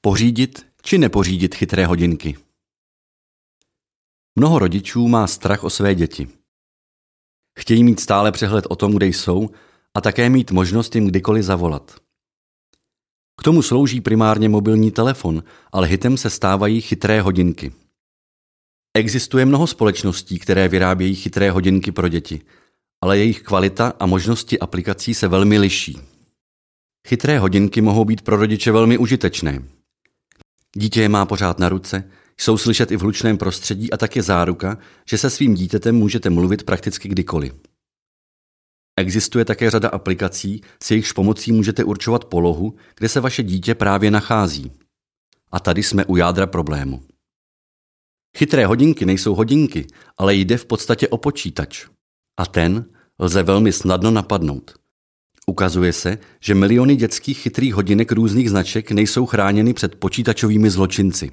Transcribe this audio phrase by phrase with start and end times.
[0.00, 2.36] Pořídit či nepořídit chytré hodinky.
[4.38, 6.28] Mnoho rodičů má strach o své děti.
[7.58, 9.50] Chtějí mít stále přehled o tom, kde jsou
[9.94, 12.00] a také mít možnost jim kdykoliv zavolat.
[13.40, 15.42] K tomu slouží primárně mobilní telefon,
[15.72, 17.72] ale hitem se stávají chytré hodinky.
[18.94, 22.40] Existuje mnoho společností, které vyrábějí chytré hodinky pro děti,
[23.02, 25.98] ale jejich kvalita a možnosti aplikací se velmi liší.
[27.08, 29.77] Chytré hodinky mohou být pro rodiče velmi užitečné.
[30.78, 34.22] Dítě je má pořád na ruce, jsou slyšet i v hlučném prostředí a tak je
[34.22, 34.78] záruka,
[35.10, 37.54] že se svým dítětem můžete mluvit prakticky kdykoliv.
[38.96, 44.10] Existuje také řada aplikací, s jejichž pomocí můžete určovat polohu, kde se vaše dítě právě
[44.10, 44.72] nachází.
[45.52, 47.02] A tady jsme u jádra problému.
[48.36, 49.86] Chytré hodinky nejsou hodinky,
[50.18, 51.86] ale jde v podstatě o počítač.
[52.36, 52.84] A ten
[53.18, 54.77] lze velmi snadno napadnout.
[55.48, 61.32] Ukazuje se, že miliony dětských chytrých hodinek různých značek nejsou chráněny před počítačovými zločinci.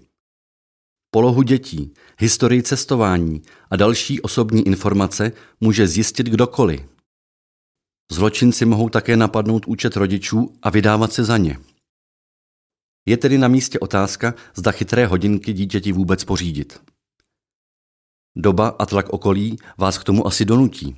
[1.11, 6.81] Polohu dětí, historii cestování a další osobní informace může zjistit kdokoliv.
[8.11, 11.57] Zločinci mohou také napadnout účet rodičů a vydávat se za ně.
[13.05, 16.81] Je tedy na místě otázka, zda chytré hodinky dítěti vůbec pořídit.
[18.35, 20.95] Doba a tlak okolí vás k tomu asi donutí.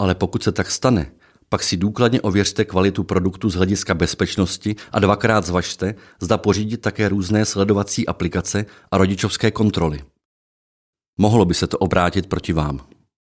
[0.00, 1.12] Ale pokud se tak stane,
[1.48, 7.08] pak si důkladně ověřte kvalitu produktu z hlediska bezpečnosti a dvakrát zvažte, zda pořídit také
[7.08, 10.00] různé sledovací aplikace a rodičovské kontroly.
[11.18, 12.95] Mohlo by se to obrátit proti vám.